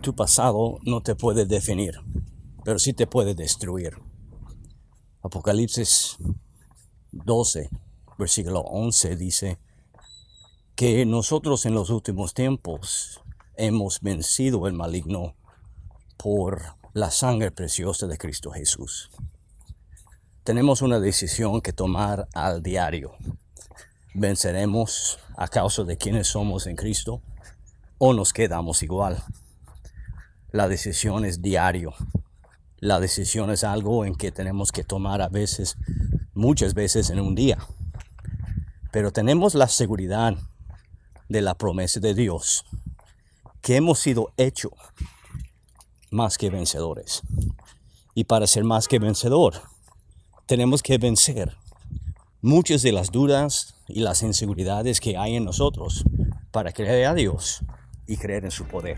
[0.00, 2.00] tu pasado no te puede definir,
[2.64, 3.98] pero sí te puede destruir.
[5.22, 6.16] Apocalipsis
[7.12, 7.68] 12,
[8.18, 9.58] versículo 11 dice
[10.74, 13.20] que nosotros en los últimos tiempos
[13.56, 15.34] hemos vencido el maligno
[16.16, 16.62] por
[16.94, 19.10] la sangre preciosa de Cristo Jesús.
[20.44, 23.12] Tenemos una decisión que tomar al diario.
[24.14, 27.20] ¿Venceremos a causa de quienes somos en Cristo
[27.98, 29.22] o nos quedamos igual?
[30.52, 31.94] La decisión es diario.
[32.78, 35.76] La decisión es algo en que tenemos que tomar a veces,
[36.34, 37.58] muchas veces en un día.
[38.90, 40.36] Pero tenemos la seguridad
[41.28, 42.64] de la promesa de Dios,
[43.60, 44.72] que hemos sido hechos
[46.10, 47.22] más que vencedores.
[48.14, 49.54] Y para ser más que vencedor,
[50.46, 51.56] tenemos que vencer
[52.42, 56.04] muchas de las dudas y las inseguridades que hay en nosotros
[56.50, 57.60] para creer a Dios
[58.08, 58.96] y creer en su poder.